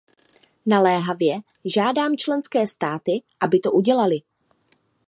Naléhavě 0.65 1.39
žádám 1.65 2.17
členské 2.17 2.67
státy, 2.67 3.11
aby 3.41 3.59
to 3.59 3.71
udělaly. 3.71 4.17